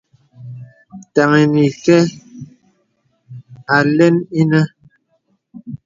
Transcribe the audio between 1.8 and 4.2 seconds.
kǎ ālɛn